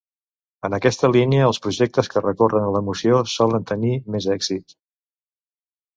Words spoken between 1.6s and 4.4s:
projectes que recorren a l'emoció solen tenir més